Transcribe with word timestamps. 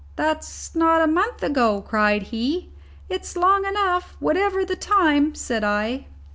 "That's 0.15 0.73
not 0.73 1.03
a 1.03 1.05
month 1.05 1.43
ago," 1.43 1.79
cried 1.83 2.23
he. 2.23 2.71
"It's 3.07 3.35
long 3.37 3.65
enough, 3.67 4.15
whatever 4.19 4.65
the 4.65 4.75
time," 4.75 5.35
said 5.35 5.63
I. 5.63 6.07